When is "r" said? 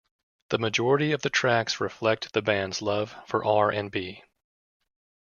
3.45-3.69